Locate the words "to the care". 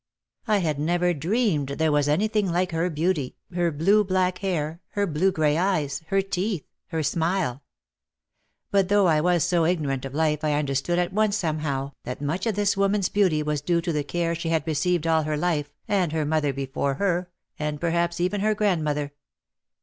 13.79-14.33